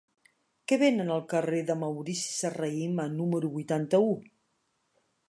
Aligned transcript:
Què 0.71 0.77
venen 0.83 1.11
al 1.15 1.21
carrer 1.33 1.59
de 1.67 1.75
Maurici 1.83 2.33
Serrahima 2.39 3.05
número 3.19 3.53
vuitanta-u? 3.59 4.09